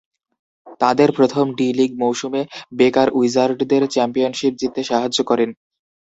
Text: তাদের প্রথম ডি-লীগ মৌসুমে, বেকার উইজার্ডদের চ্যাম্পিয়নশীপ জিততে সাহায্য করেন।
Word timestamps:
তাদের 0.81 1.09
প্রথম 1.11 1.45
ডি-লীগ 1.57 1.91
মৌসুমে, 1.99 2.41
বেকার 2.73 3.07
উইজার্ডদের 3.13 3.83
চ্যাম্পিয়নশীপ 3.93 4.53
জিততে 4.61 4.81
সাহায্য 4.83 5.19
করেন। 5.23 5.49